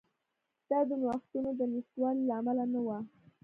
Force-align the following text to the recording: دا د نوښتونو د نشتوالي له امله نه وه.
دا 0.69 0.79
د 0.89 0.91
نوښتونو 1.01 1.49
د 1.59 1.61
نشتوالي 1.71 2.23
له 2.29 2.33
امله 2.39 2.65
نه 2.73 2.79
وه. 2.85 2.97